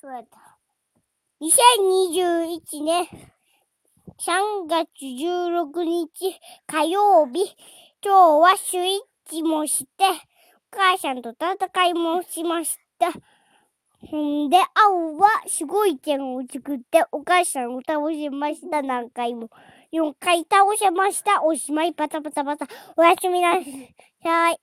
[0.00, 0.22] そうや。
[1.40, 3.04] 2021年
[4.16, 7.56] 3月16日火曜日。
[8.00, 10.04] 今日はスイッチもして、
[10.72, 13.08] お母さんと戦いもしました。
[14.16, 18.82] んで、青はすごい剣を作って、お母さんを倒しました。
[18.82, 19.50] 何回も。
[19.92, 21.42] 4回倒せました。
[21.42, 22.68] おしまい、パタパタパタ。
[22.96, 23.54] おやすみな
[24.22, 24.60] さい。